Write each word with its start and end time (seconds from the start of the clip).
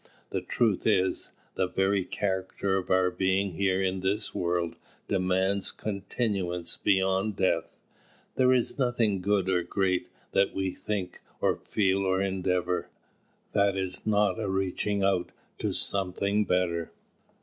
The 0.31 0.41
truth 0.41 0.87
is, 0.87 1.29
the 1.53 1.67
very 1.67 2.03
character 2.03 2.75
of 2.75 2.89
our 2.89 3.11
being 3.11 3.53
here 3.53 3.79
in 3.83 3.99
this 3.99 4.33
world 4.33 4.75
demands 5.07 5.71
continuance 5.71 6.75
beyond 6.75 7.35
death. 7.35 7.79
There 8.33 8.51
is 8.51 8.79
nothing 8.79 9.21
good 9.21 9.47
or 9.47 9.61
great 9.61 10.09
that 10.31 10.55
we 10.55 10.71
think 10.71 11.21
or 11.39 11.55
feel 11.55 11.99
or 11.99 12.19
endeavour, 12.19 12.89
that 13.51 13.77
is 13.77 14.03
not 14.03 14.39
a 14.39 14.49
reaching 14.49 15.03
out 15.03 15.31
to 15.59 15.71
something 15.71 16.45
better. 16.45 16.91